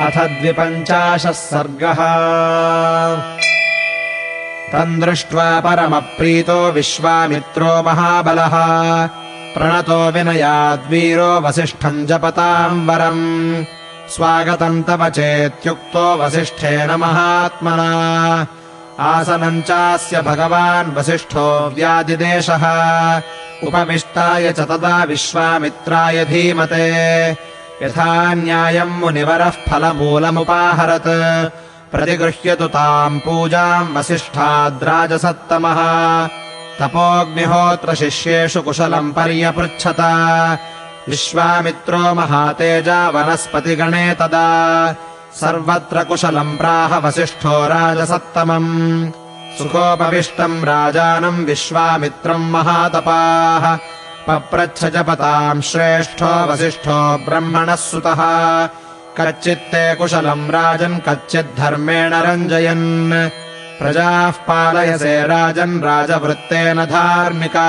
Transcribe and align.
अथ 0.00 0.28
द्विपञ्चाशः 0.28 1.30
सर्गः। 1.30 2.00
तम् 4.72 5.00
दृष्ट्वा 5.00 5.60
परमप्रीतो 5.60 6.72
विश्वामित्रो 6.72 7.82
महाबलः। 7.82 8.54
प्रणतो 9.54 10.10
विनयाद्वीरो 10.10 11.40
वसिष्ठम् 11.40 12.06
जपताम् 12.06 12.88
वरम् 12.88 13.64
स्वागतम् 14.10 14.82
तव 14.82 15.08
चेत्युक्तो 15.08 16.16
वसिष्ठेन 16.16 16.90
महात्मना। 16.90 18.46
आसनम् 19.00 19.62
चास्य 19.62 20.22
भगवान् 20.22 20.94
वसिष्ठो 20.94 21.72
व्यादिदेशः 21.74 22.64
उपविष्टाय 23.66 24.52
च 24.52 24.60
तदा 24.60 25.04
विश्वामित्राय 25.04 26.24
धीमते 26.24 27.47
यथा 27.82 28.34
न्यायम् 28.34 28.90
मुनिवरः 28.90 29.50
फलमूलमुपाहरत्। 29.50 31.52
प्रतिगृह्यतु 31.92 32.66
ताम् 32.66 33.20
पूजाम् 33.20 33.96
वसिष्ठाद्राजसत्तमः। 33.96 35.76
तपोऽग्निहोत्रशिष्येषु 36.78 38.62
कुशलम् 38.62 39.12
पर्यपृच्छत। 39.12 39.96
विश्वामित्रो 41.08 42.14
महातेजा 42.14 43.08
वनस्पतिगणे 43.08 44.14
तदा। 44.14 44.96
सर्वत्र 45.34 46.04
कुशलम् 46.04 46.58
प्राह 46.58 46.98
वसिष्ठो 46.98 47.66
राजसत्तमम्। 47.66 49.10
सुखोपविष्टम् 49.58 50.64
राजानम् 50.64 51.44
विश्वामित्रम् 51.44 52.50
महातपाः 52.50 53.78
पप्रच्छ 54.28 54.84
जपताम् 54.84 55.60
श्रेष्ठो 55.60 56.46
वसिष्ठो 56.46 57.16
ब्रह्मणः 57.16 57.74
सुतः। 57.74 58.20
कच्चित्ते 59.18 59.94
कुशलम् 59.94 60.50
राजन् 60.50 61.00
कच्चिद्धर्मेण 61.08 62.14
रञ्जयन्। 62.14 63.28
प्रजाः 63.78 64.30
पालयसे 64.30 65.26
राजन् 65.26 65.82
राजवृत्तेन 65.82 66.84
धार्मिका। 66.84 67.68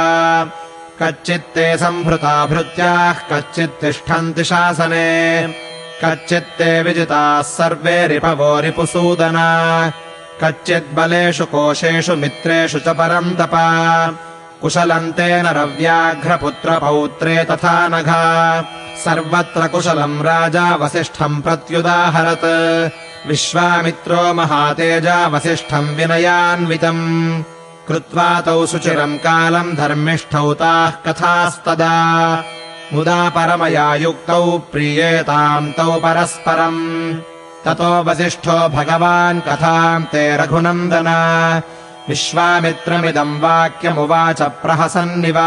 कच्चित्ते 1.01 1.77
सम्भृता 1.77 2.45
भृत्याः 2.45 3.13
कच्चित् 3.13 3.81
तिष्ठन्ति 3.81 4.43
शासने। 4.43 5.47
कच्चित्ते 6.05 6.83
विजिताः 6.83 7.41
सर्वे 7.41 8.07
रिपवो 8.07 8.59
रिपुसूदना। 8.59 9.89
कच्चिद्बलेषु 10.43 11.45
कोशेषु 11.45 12.15
मित्रेषु 12.15 12.79
च 12.79 12.87
परन्तपा 12.87 14.07
कुशलम् 14.61 15.11
तेन 15.11 15.47
रव्याघ्रपुत्रपौत्रे 15.47 17.43
तथा 17.43 17.87
नघा। 17.87 18.61
सर्वत्र 19.05 19.67
कुशलम् 19.67 20.21
राजा 20.21 20.75
वसिष्ठम् 20.75 21.41
प्रत्युदाहरत्। 21.41 22.91
विश्वामित्रो 23.27 24.33
महातेजा 24.33 25.27
वसिष्ठम् 25.27 25.95
विनयान्वितम्। 25.95 27.43
कृत्वा 27.87 28.41
तौ 28.41 28.65
सुचिरम् 28.65 29.17
कालम् 29.17 29.75
धर्मिष्ठौ 29.75 30.53
ताः 30.53 30.91
कथास्तदा। 30.91 31.93
मुदा 32.93 33.29
परमया 33.29 33.95
युक्तौ 33.95 34.57
प्रीयेताम् 34.71 35.73
तौ 35.73 35.91
परस्परम्। 35.91 37.13
ततो 37.65 38.03
वसिष्ठो 38.03 38.69
भगवान् 38.69 39.41
कथाम् 39.41 40.03
ते 40.03 40.37
रघुनन्दन 40.37 41.07
विश्वामित्रमिदम् 42.09 43.41
वाक्यमुवाच 43.41 44.41
प्रहसन्निव। 44.41 45.37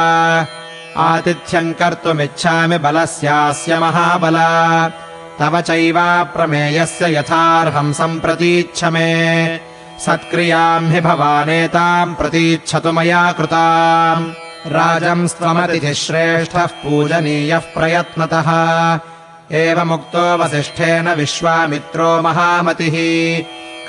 आतिथ्यम् 0.97 1.75
कर्तुमिच्छामि 1.75 2.79
बलस्यास्य 2.79 3.79
महाबला। 3.79 4.89
तव 5.39 5.61
चैवाप्रमेयस्य 5.61 7.19
यथार्हम् 7.19 7.95
सम्प्रतीच्छ 7.95 8.85
मे। 8.85 9.57
सत्क्रियाम् 10.07 10.93
हि 10.93 11.01
भवानेताम् 11.01 12.15
प्रतीच्छतु 12.15 12.93
मया 12.93 13.33
कृताम्। 13.33 14.33
राजम् 14.67 15.29
श्रेष्ठः 15.95 16.67
पूजनीयः 16.67 17.59
प्रयत्नतः। 17.59 18.49
एवमुक्तो 19.57 20.39
वसिष्ठेन 20.39 21.09
विश्वामित्रो 21.09 22.23
महामतिः 22.23 22.97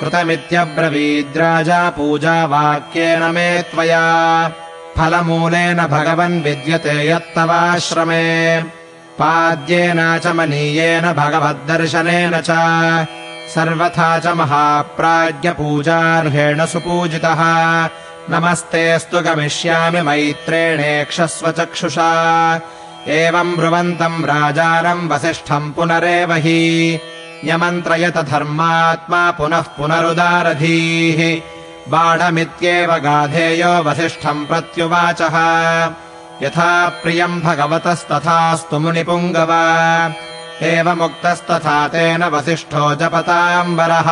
कृतमित्यब्रवीद्राजा 0.00 1.90
पूजा 1.90 2.44
वाक्येन 2.44 3.22
मे 3.22 3.62
त्वया। 3.62 4.52
फलमूलेन 4.96 5.76
भगवन् 5.76 6.42
विद्यते 6.42 7.10
यत्तवाश्रमे। 7.10 8.62
पाद्येन 9.18 10.18
च 10.18 10.26
मनीयेन 10.26 11.12
भगवद्दर्शनेन 11.12 12.40
च। 12.40 12.46
सर्वथा 13.54 14.18
च 14.18 14.26
महाप्राज्ञपूजार्हेण 14.26 16.66
सुपूजितः। 16.66 17.44
नमस्तेऽस्तु 18.30 19.20
गमिष्यामि 19.20 20.02
मैत्रेणेक्षस्व 20.02 21.52
चक्षुषा। 21.52 22.60
एवम् 23.08 23.56
ब्रुवन्तम् 23.56 24.24
राजानम् 24.24 25.08
वसिष्ठम् 25.08 25.72
पुनरेव 25.72 26.32
हि 26.32 27.00
यमन्त्रयत 27.48 28.18
धर्मात्मा 28.18 29.30
पुनः 29.30 29.60
पुनरुदारधीः। 29.60 31.40
बाढमित्येव 31.90 32.92
गाधेयो 32.92 33.82
वसिष्ठम् 33.82 34.46
प्रत्युवाचः। 34.46 35.36
यथा 36.42 36.88
प्रियम् 36.88 37.40
भगवतस्तथास्तु 37.40 38.78
मुनिपुङ्गव। 38.78 39.52
एवमुक्तस्तथा 40.62 41.88
तेन 41.88 42.24
वसिष्ठो 42.24 42.94
जपताम् 42.94 43.76
वरः 43.76 44.10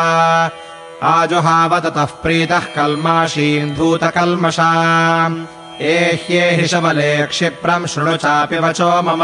आजुहाव 1.03 1.81
ततः 1.81 2.05
प्रीतः 2.05 2.59
कल्माशीम् 2.59 3.75
धूतकल्मषाम् 3.75 5.62
एह्येहि 5.83 6.69
शबले 6.69 7.27
क्षिप्रम् 7.27 7.87
शृणु 7.87 8.17
चापि 8.17 8.59
वचो 8.59 9.03
मम। 9.03 9.21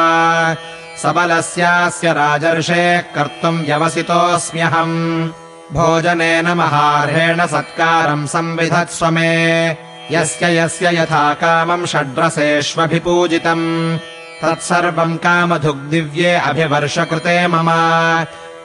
सबलस्यास्य 1.02 2.12
राजर्षेः 2.12 3.00
कर्तुम् 3.00 3.64
व्यवसितोऽस्म्यहम्। 3.64 5.30
भोजनेन 5.72 6.48
महार्हेण 6.48 7.46
सत्कारम् 7.46 8.26
संविधत्स्व 8.26 9.10
मे 9.10 9.76
यस्य 10.10 10.58
यस्य 10.58 10.96
यथा 10.96 11.34
कामम् 11.34 11.86
षड्रसेष्वभिपूजितम्। 11.86 13.98
तत्सर्वम् 14.42 15.16
कामधुग्दिव्ये 15.16 16.34
अभिवर्षकृते 16.34 17.46
मम। 17.46 17.70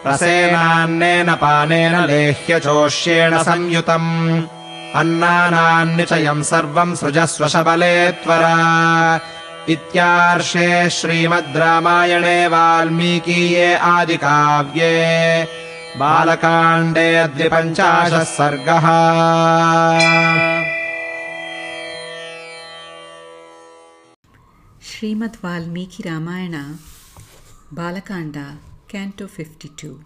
रसेनान्नेन 0.07 1.35
पानेन 1.35 2.05
लेह्य 2.05 2.59
चोष्येण 2.59 3.37
संयुतम् 3.37 4.43
अन्नानान्निचयम् 5.01 6.43
सर्वम् 6.51 6.95
सृजस्व 6.95 7.47
शबले 7.53 7.95
त्वरा 8.23 8.57
इत्यार्षे 9.73 10.67
श्रीमद् 10.97 11.57
रामायणे 11.57 12.39
वाल्मीकीये 12.53 13.73
आदिकाव्ये 13.93 14.93
बालकाण्डे 15.99 17.09
द्विपञ्चाशः 17.35 18.23
सर्गः 18.37 18.87
Srimad 25.03 25.35
Valmiki 25.37 26.03
Ramayana, 26.03 26.77
Balakanda, 27.73 28.57
Canto 28.87 29.27
52. 29.27 29.99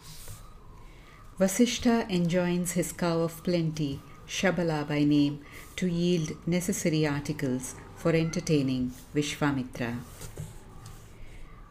Vasishtha 1.40 2.10
enjoins 2.10 2.72
his 2.72 2.92
cow 2.94 3.22
of 3.22 3.44
plenty, 3.44 4.00
Shabala 4.28 4.88
by 4.88 5.04
name, 5.04 5.40
to 5.78 5.88
yield 5.88 6.34
necessary 6.46 7.08
articles 7.08 7.76
for 7.96 8.12
entertaining 8.12 8.94
Vishwamitra. 9.16 10.00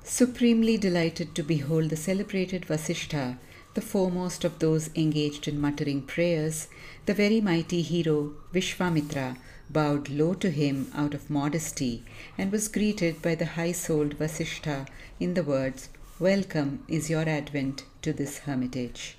Supremely 0.02 0.78
delighted 0.78 1.34
to 1.34 1.42
behold 1.42 1.90
the 1.90 1.96
celebrated 1.96 2.64
Vasishtha, 2.64 3.38
the 3.74 3.82
foremost 3.82 4.42
of 4.42 4.58
those 4.58 4.88
engaged 4.94 5.46
in 5.46 5.60
muttering 5.60 6.00
prayers, 6.00 6.68
the 7.04 7.12
very 7.12 7.42
mighty 7.42 7.82
hero 7.82 8.32
Vishwamitra 8.54 9.36
bowed 9.68 10.08
low 10.08 10.32
to 10.32 10.50
him 10.50 10.90
out 10.94 11.12
of 11.12 11.28
modesty 11.28 12.04
and 12.38 12.50
was 12.50 12.68
greeted 12.68 13.20
by 13.20 13.34
the 13.34 13.52
high 13.56 13.72
souled 13.72 14.16
Vasishtha 14.16 14.86
in 15.20 15.34
the 15.34 15.42
words, 15.42 15.90
Welcome 16.18 16.84
is 16.88 17.10
your 17.10 17.28
advent 17.28 17.84
to 18.00 18.14
this 18.14 18.38
hermitage. 18.38 19.18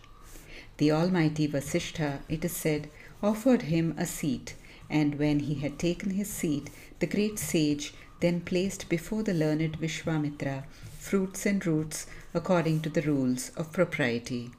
The 0.77 0.91
Almighty 0.91 1.47
Vasishtha, 1.47 2.21
it 2.29 2.43
is 2.43 2.53
said, 2.53 2.89
offered 3.21 3.63
him 3.63 3.95
a 3.97 4.05
seat, 4.05 4.53
and 4.89 5.17
when 5.17 5.39
he 5.39 5.55
had 5.55 5.79
taken 5.79 6.11
his 6.11 6.29
seat, 6.29 6.69
the 6.99 7.07
great 7.07 7.39
sage 7.39 7.93
then 8.19 8.39
placed 8.41 8.87
before 8.89 9.23
the 9.23 9.33
learned 9.33 9.79
Vishwamitra 9.79 10.63
fruits 10.99 11.45
and 11.45 11.65
roots 11.65 12.05
according 12.33 12.81
to 12.81 12.89
the 12.89 13.01
rules 13.01 13.49
of 13.55 13.71
propriety. 13.71 14.51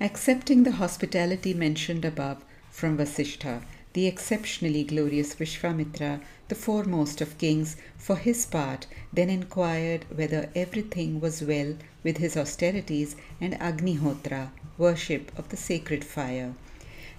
Accepting 0.00 0.64
the 0.64 0.72
hospitality 0.72 1.54
mentioned 1.54 2.04
above 2.04 2.44
from 2.70 2.96
Vasishtha, 2.98 3.62
the 3.92 4.06
exceptionally 4.06 4.84
glorious 4.84 5.34
Vishwamitra, 5.34 6.20
the 6.48 6.54
foremost 6.54 7.20
of 7.20 7.38
kings, 7.38 7.76
for 7.96 8.16
his 8.16 8.44
part, 8.44 8.86
then 9.12 9.30
inquired 9.30 10.04
whether 10.14 10.50
everything 10.54 11.20
was 11.20 11.40
well 11.40 11.76
with 12.02 12.18
his 12.18 12.36
austerities 12.36 13.16
and 13.40 13.54
Agnihotra, 13.54 14.50
worship 14.76 15.32
of 15.38 15.48
the 15.48 15.56
sacred 15.56 16.04
fire, 16.04 16.54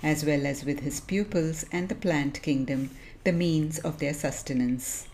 as 0.04 0.24
well 0.24 0.46
as 0.46 0.64
with 0.64 0.82
his 0.82 1.00
pupils 1.00 1.66
and 1.72 1.90
the 1.90 1.96
plant 1.96 2.42
kingdom, 2.42 2.90
the 3.24 3.32
means 3.32 3.80
of 3.80 4.00
their 4.00 4.14
sustenance. 4.14 5.08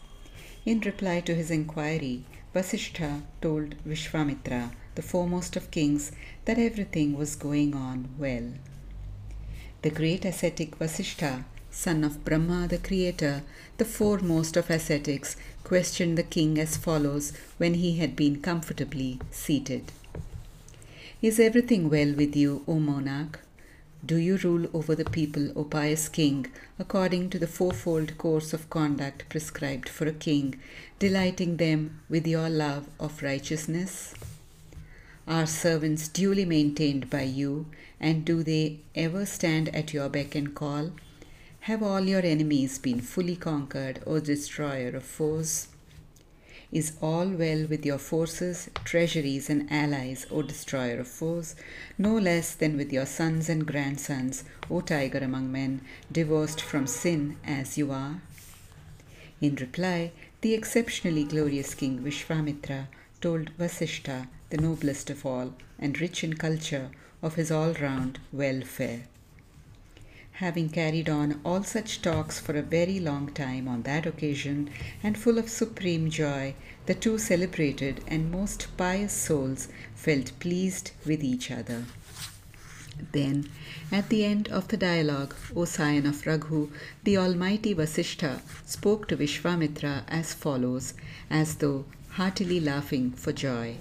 In 0.66 0.80
reply 0.82 1.22
to 1.22 1.36
his 1.36 1.52
inquiry, 1.52 2.24
Vasishtha 2.54 3.24
told 3.42 3.76
Vishwamitra, 3.86 4.72
the 4.96 5.02
foremost 5.02 5.56
of 5.56 5.72
kings, 5.72 6.12
that 6.46 6.60
everything 6.60 7.18
was 7.18 7.36
going 7.36 7.74
on 7.74 8.10
well. 8.18 8.54
The 9.82 9.90
great 9.90 10.24
ascetic 10.24 10.78
Vasishtha, 10.78 11.46
son 11.72 12.04
of 12.04 12.24
Brahma 12.24 12.68
the 12.68 12.78
creator, 12.78 13.42
the 13.78 13.86
foremost 13.86 14.56
of 14.56 14.70
ascetics, 14.70 15.36
questioned 15.64 16.18
the 16.18 16.24
king 16.24 16.60
as 16.60 16.78
follows 16.78 17.34
when 17.58 17.74
he 17.74 17.98
had 17.98 18.16
been 18.16 18.42
comfortably 18.42 19.20
seated. 19.32 19.92
Is 21.22 21.40
everything 21.40 21.90
well 21.90 22.14
with 22.14 22.36
you, 22.36 22.64
O 22.68 22.80
monarch? 22.80 23.43
Do 24.06 24.18
you 24.18 24.36
rule 24.36 24.68
over 24.74 24.96
the 24.96 25.06
people, 25.06 25.58
O 25.58 25.64
pious 25.64 26.10
king, 26.10 26.48
according 26.78 27.30
to 27.30 27.40
the 27.40 27.48
fourfold 27.48 28.18
course 28.18 28.52
of 28.52 28.70
conduct 28.70 29.30
prescribed 29.30 29.88
for 29.88 30.06
a 30.06 30.12
king, 30.12 30.60
delighting 31.00 31.56
them 31.56 32.02
with 32.10 32.28
your 32.28 32.50
love 32.50 32.90
of 33.00 33.24
righteousness? 33.24 34.14
Are 35.26 35.48
servants 35.48 36.10
duly 36.10 36.44
maintained 36.44 37.10
by 37.10 37.22
you, 37.22 37.68
and 37.98 38.26
do 38.26 38.44
they 38.44 38.80
ever 38.94 39.26
stand 39.26 39.74
at 39.74 39.94
your 39.94 40.10
beck 40.10 40.36
and 40.36 40.54
call? 40.54 40.92
Have 41.62 41.82
all 41.82 42.02
your 42.02 42.26
enemies 42.26 42.78
been 42.80 43.00
fully 43.00 43.38
conquered, 43.38 44.04
O 44.06 44.20
destroyer 44.20 44.98
of 44.98 45.04
foes? 45.04 45.70
Is 46.74 46.94
all 47.04 47.28
well 47.28 47.68
with 47.68 47.86
your 47.86 48.00
forces, 48.00 48.68
treasuries, 48.84 49.48
and 49.48 49.72
allies, 49.72 50.26
O 50.32 50.42
destroyer 50.42 51.02
of 51.02 51.08
foes, 51.08 51.56
no 52.00 52.18
less 52.18 52.56
than 52.56 52.78
with 52.78 52.92
your 52.92 53.06
sons 53.06 53.48
and 53.48 53.68
grandsons, 53.68 54.44
O 54.72 54.82
tiger 54.82 55.20
among 55.20 55.52
men, 55.52 55.82
divorced 56.12 56.60
from 56.60 56.88
sin 56.88 57.38
as 57.46 57.78
you 57.78 57.92
are? 57.92 58.24
In 59.40 59.54
reply, 59.58 60.14
the 60.42 60.56
exceptionally 60.56 61.26
glorious 61.26 61.76
king 61.76 62.00
Vishwamitra 62.00 62.88
told 63.22 63.56
Vasishtha, 63.56 64.28
the 64.50 64.58
noblest 64.58 65.12
of 65.12 65.28
all, 65.28 65.54
and 65.78 66.02
rich 66.02 66.24
in 66.24 66.34
culture, 66.38 66.90
of 67.22 67.36
his 67.36 67.52
all 67.52 67.74
round 67.74 68.20
welfare. 68.32 69.04
Having 70.38 70.70
carried 70.70 71.10
on 71.10 71.40
all 71.46 71.64
such 71.64 72.02
talks 72.02 72.40
for 72.40 72.58
a 72.58 72.64
very 72.64 73.00
long 73.00 73.32
time 73.34 73.68
on 73.68 73.84
that 73.84 74.08
occasion, 74.08 74.70
and 75.04 75.16
full 75.16 75.38
of 75.38 75.48
supreme 75.48 76.10
joy, 76.10 76.56
the 76.88 76.96
two 76.96 77.20
celebrated 77.20 78.04
and 78.08 78.32
most 78.32 78.68
pious 78.76 79.14
souls 79.14 79.68
felt 79.94 80.32
pleased 80.40 80.92
with 81.06 81.24
each 81.24 81.52
other. 81.52 81.86
Then, 83.12 83.50
at 83.92 84.10
the 84.10 84.26
end 84.26 84.48
of 84.50 84.70
the 84.70 84.78
dialogue, 84.78 85.36
O 85.56 85.66
scion 85.66 86.08
of 86.08 86.26
Raghu, 86.26 86.72
the 87.04 87.18
Almighty 87.18 87.76
Vasishtha 87.76 88.42
spoke 88.66 89.08
to 89.10 89.18
Vishwamitra 89.18 90.04
as 90.08 90.34
follows, 90.34 90.94
as 91.30 91.56
though 91.56 91.86
heartily 92.10 92.60
laughing 92.60 93.12
for 93.12 93.34
joy. 93.34 93.78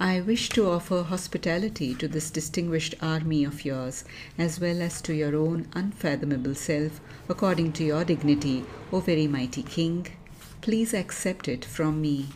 I 0.00 0.20
wish 0.20 0.48
to 0.50 0.68
offer 0.68 1.04
hospitality 1.04 1.94
to 1.94 2.08
this 2.08 2.28
distinguished 2.28 2.96
army 3.00 3.44
of 3.44 3.64
yours, 3.64 4.04
as 4.36 4.58
well 4.58 4.82
as 4.82 5.00
to 5.02 5.14
your 5.14 5.36
own 5.36 5.68
unfathomable 5.72 6.56
self, 6.56 7.00
according 7.28 7.72
to 7.74 7.84
your 7.84 8.04
dignity, 8.04 8.64
O 8.92 8.98
very 8.98 9.28
mighty 9.28 9.62
King. 9.62 10.08
Please 10.60 10.92
accept 10.94 11.46
it 11.46 11.64
from 11.64 12.00
me. 12.02 12.30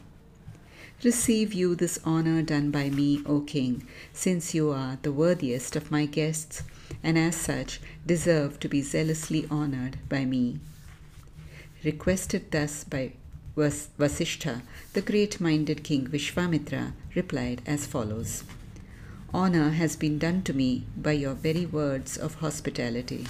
Receive 1.03 1.53
you 1.53 1.75
this 1.75 1.99
honor 2.05 2.43
done 2.43 2.71
by 2.71 2.91
me, 2.91 3.23
O 3.27 3.41
King, 3.41 3.85
since 4.13 4.55
you 4.55 4.71
are 4.71 4.99
the 5.03 5.13
worthiest 5.13 5.75
of 5.75 5.91
my 5.91 6.07
guests, 6.07 6.63
and 7.03 7.19
as 7.19 7.35
such 7.35 7.81
deserve 8.07 8.61
to 8.61 8.69
be 8.69 8.83
zealously 8.83 9.49
honored 9.51 9.99
by 10.09 10.25
me. 10.25 10.61
Requested 11.85 12.53
thus 12.53 12.85
by 12.85 13.13
Vasishtha, 13.59 14.63
the 14.93 15.03
great 15.03 15.41
minded 15.41 15.83
king 15.83 16.07
Vishwamitra, 16.07 16.93
replied 17.17 17.61
as 17.67 17.87
follows 17.87 18.45
Honor 19.35 19.71
has 19.71 19.97
been 19.97 20.17
done 20.17 20.43
to 20.43 20.55
me 20.55 20.87
by 20.97 21.13
your 21.13 21.35
very 21.35 21.67
words 21.67 22.17
of 22.17 22.37
hospitality. 22.37 23.27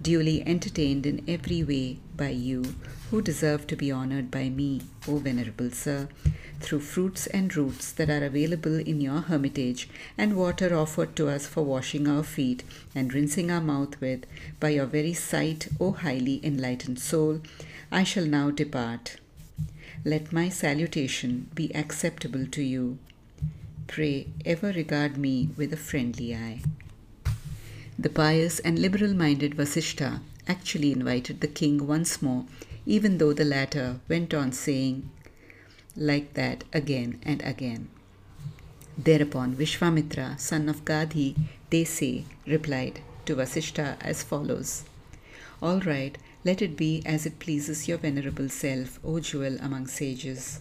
Duly 0.00 0.42
entertained 0.46 1.04
in 1.04 1.22
every 1.28 1.62
way 1.62 1.98
by 2.16 2.30
you, 2.30 2.74
who 3.10 3.20
deserve 3.20 3.66
to 3.66 3.76
be 3.76 3.92
honored 3.92 4.30
by 4.30 4.48
me, 4.48 4.80
O 5.06 5.18
Venerable 5.18 5.70
Sir, 5.70 6.08
through 6.60 6.80
fruits 6.80 7.26
and 7.26 7.54
roots 7.54 7.92
that 7.92 8.08
are 8.08 8.24
available 8.24 8.78
in 8.78 9.02
your 9.02 9.20
hermitage, 9.20 9.88
and 10.16 10.34
water 10.34 10.74
offered 10.74 11.14
to 11.16 11.28
us 11.28 11.46
for 11.46 11.62
washing 11.62 12.08
our 12.08 12.22
feet 12.22 12.64
and 12.94 13.12
rinsing 13.12 13.50
our 13.50 13.60
mouth 13.60 14.00
with, 14.00 14.24
by 14.60 14.70
your 14.70 14.86
very 14.86 15.12
sight, 15.12 15.68
O 15.78 15.92
highly 15.92 16.40
enlightened 16.42 16.98
soul, 16.98 17.42
I 17.92 18.02
shall 18.02 18.26
now 18.26 18.50
depart. 18.50 19.16
Let 20.04 20.32
my 20.32 20.48
salutation 20.48 21.50
be 21.54 21.74
acceptable 21.74 22.46
to 22.46 22.62
you. 22.62 22.98
Pray 23.86 24.28
ever 24.44 24.72
regard 24.72 25.16
me 25.16 25.50
with 25.56 25.72
a 25.72 25.76
friendly 25.76 26.34
eye. 26.34 26.60
The 27.98 28.10
pious 28.10 28.58
and 28.60 28.78
liberal 28.78 29.14
minded 29.14 29.56
Vasishtha 29.56 30.20
actually 30.46 30.92
invited 30.92 31.40
the 31.40 31.48
king 31.48 31.86
once 31.86 32.20
more, 32.20 32.44
even 32.84 33.18
though 33.18 33.32
the 33.32 33.44
latter 33.44 34.00
went 34.08 34.34
on 34.34 34.52
saying 34.52 35.10
like 35.96 36.34
that 36.34 36.64
again 36.72 37.18
and 37.22 37.42
again. 37.42 37.88
Thereupon 38.98 39.56
Vishwamitra, 39.56 40.38
son 40.38 40.68
of 40.68 40.84
Gadhi, 40.84 41.36
they 41.70 41.84
say, 41.84 42.24
replied 42.46 43.00
to 43.24 43.36
Vasishtha 43.36 43.96
as 44.00 44.22
follows 44.22 44.84
All 45.60 45.80
right, 45.80 46.16
let 46.46 46.62
it 46.62 46.76
be 46.76 47.02
as 47.04 47.26
it 47.26 47.40
pleases 47.40 47.88
your 47.88 47.98
venerable 47.98 48.48
self, 48.48 49.00
O 49.04 49.18
jewel 49.18 49.56
among 49.60 49.88
sages. 49.88 50.60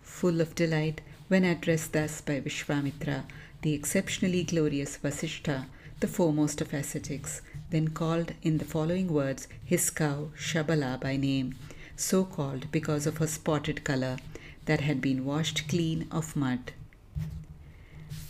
Full 0.00 0.40
of 0.40 0.54
delight, 0.54 1.02
when 1.28 1.44
addressed 1.44 1.92
thus 1.92 2.22
by 2.22 2.40
Vishwamitra, 2.40 3.24
the 3.60 3.74
exceptionally 3.74 4.42
glorious 4.42 4.96
Vasishtha, 4.96 5.66
the 6.00 6.06
foremost 6.06 6.62
of 6.62 6.72
ascetics, 6.72 7.42
then 7.68 7.88
called 7.88 8.32
in 8.42 8.56
the 8.56 8.64
following 8.64 9.08
words 9.08 9.48
his 9.62 9.90
cow 9.90 10.30
Shabala 10.34 10.98
by 10.98 11.16
name, 11.18 11.56
so 11.94 12.24
called 12.24 12.72
because 12.72 13.06
of 13.06 13.18
her 13.18 13.26
spotted 13.26 13.84
color 13.84 14.16
that 14.64 14.80
had 14.80 15.02
been 15.02 15.26
washed 15.26 15.68
clean 15.68 16.06
of 16.10 16.34
mud. 16.34 16.72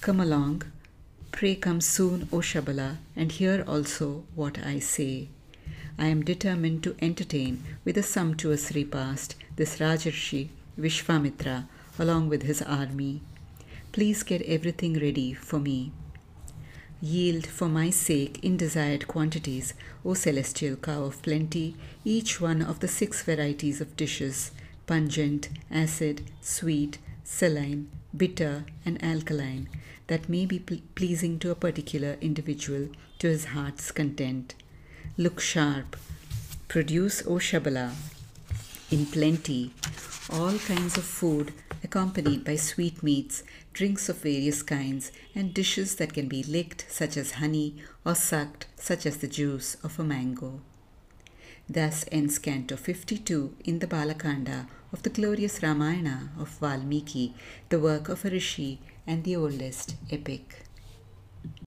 Come 0.00 0.18
along, 0.18 0.62
pray 1.30 1.54
come 1.54 1.80
soon, 1.80 2.28
O 2.32 2.38
Shabala, 2.38 2.96
and 3.14 3.30
hear 3.30 3.64
also 3.68 4.24
what 4.34 4.58
I 4.58 4.80
say. 4.80 5.28
I 5.96 6.06
am 6.06 6.24
determined 6.24 6.82
to 6.82 6.96
entertain 7.00 7.62
with 7.84 7.96
a 7.96 8.02
sumptuous 8.02 8.74
repast 8.74 9.36
this 9.54 9.78
Rajarshi 9.78 10.48
Vishwamitra 10.78 11.68
along 11.98 12.28
with 12.28 12.42
his 12.42 12.60
army. 12.62 13.22
Please 13.92 14.24
get 14.24 14.42
everything 14.42 14.94
ready 14.94 15.34
for 15.34 15.60
me. 15.60 15.92
Yield 17.00 17.46
for 17.46 17.68
my 17.68 17.90
sake 17.90 18.42
in 18.42 18.56
desired 18.56 19.06
quantities, 19.06 19.74
O 20.04 20.14
celestial 20.14 20.74
cow 20.76 21.04
of 21.04 21.22
plenty, 21.22 21.76
each 22.04 22.40
one 22.40 22.60
of 22.60 22.80
the 22.80 22.88
six 22.88 23.22
varieties 23.22 23.80
of 23.80 23.96
dishes 23.96 24.50
pungent, 24.86 25.48
acid, 25.70 26.22
sweet, 26.40 26.98
saline, 27.22 27.88
bitter, 28.16 28.64
and 28.84 29.02
alkaline 29.02 29.68
that 30.08 30.28
may 30.28 30.44
be 30.44 30.58
pleasing 30.58 31.38
to 31.38 31.50
a 31.50 31.54
particular 31.54 32.16
individual 32.20 32.88
to 33.18 33.28
his 33.28 33.46
heart's 33.46 33.90
content. 33.92 34.54
Look 35.16 35.38
sharp. 35.38 35.96
Produce, 36.66 37.24
O 37.24 37.34
Shabala, 37.38 37.92
in 38.90 39.06
plenty, 39.06 39.72
all 40.28 40.58
kinds 40.58 40.98
of 40.98 41.04
food 41.04 41.52
accompanied 41.84 42.42
by 42.44 42.56
sweetmeats, 42.56 43.44
drinks 43.72 44.08
of 44.08 44.16
various 44.16 44.64
kinds, 44.64 45.12
and 45.32 45.54
dishes 45.54 45.94
that 45.96 46.14
can 46.14 46.26
be 46.26 46.42
licked, 46.42 46.86
such 46.88 47.16
as 47.16 47.38
honey, 47.38 47.76
or 48.04 48.16
sucked, 48.16 48.66
such 48.74 49.06
as 49.06 49.18
the 49.18 49.28
juice 49.28 49.76
of 49.84 50.00
a 50.00 50.02
mango. 50.02 50.60
Thus 51.68 52.04
ends 52.10 52.40
Canto 52.40 52.76
52 52.76 53.54
in 53.64 53.78
the 53.78 53.86
Balakanda 53.86 54.66
of 54.92 55.04
the 55.04 55.10
glorious 55.10 55.62
Ramayana 55.62 56.30
of 56.40 56.48
Valmiki, 56.58 57.34
the 57.68 57.78
work 57.78 58.08
of 58.08 58.24
a 58.24 58.30
rishi 58.30 58.80
and 59.06 59.22
the 59.22 59.36
oldest 59.36 59.94
epic. 60.10 60.63